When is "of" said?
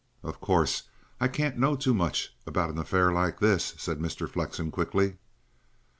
0.23-0.41